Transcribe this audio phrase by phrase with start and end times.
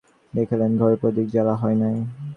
[0.33, 1.95] দেখিলেন ঘরে প্রদীপ জ্বালা হয় নাই।